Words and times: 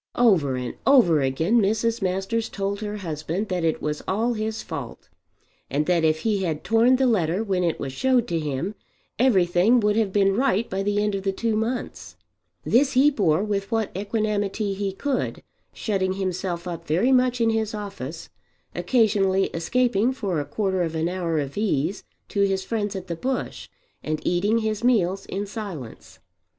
Over 0.15 0.55
and 0.55 0.73
over 0.87 1.21
again 1.21 1.61
Mrs. 1.61 2.01
Masters 2.01 2.49
told 2.49 2.79
her 2.81 2.97
husband 3.05 3.49
that 3.49 3.63
it 3.63 3.83
was 3.83 4.01
all 4.07 4.33
his 4.33 4.63
fault, 4.63 5.09
and 5.69 5.85
that 5.85 6.03
if 6.03 6.21
he 6.21 6.39
had 6.41 6.63
torn 6.63 6.95
the 6.95 7.05
letter 7.05 7.43
when 7.43 7.63
it 7.63 7.79
was 7.79 7.93
showed 7.93 8.27
to 8.29 8.39
him, 8.39 8.73
everything 9.19 9.79
would 9.81 9.95
have 9.97 10.11
been 10.11 10.35
right 10.35 10.67
by 10.67 10.81
the 10.81 11.03
end 11.03 11.13
of 11.13 11.21
the 11.21 11.31
two 11.31 11.55
months. 11.55 12.15
This 12.65 12.93
he 12.93 13.11
bore 13.11 13.43
with 13.43 13.71
what 13.71 13.95
equanimity 13.95 14.73
he 14.73 14.91
could, 14.91 15.43
shutting 15.71 16.13
himself 16.13 16.67
up 16.67 16.87
very 16.87 17.11
much 17.11 17.39
in 17.39 17.51
his 17.51 17.75
office, 17.75 18.27
occasionally 18.73 19.51
escaping 19.53 20.13
for 20.13 20.39
a 20.39 20.45
quarter 20.45 20.81
of 20.81 20.95
an 20.95 21.09
hour 21.09 21.37
of 21.37 21.59
ease 21.59 22.03
to 22.29 22.41
his 22.41 22.63
friends 22.63 22.95
at 22.95 23.05
the 23.05 23.15
Bush, 23.15 23.69
and 24.01 24.19
eating 24.25 24.57
his 24.57 24.83
meals 24.83 25.27
in 25.27 25.45
silence. 25.45 26.17